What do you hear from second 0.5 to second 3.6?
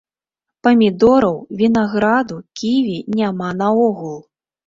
Памідораў, вінаграду, ківі няма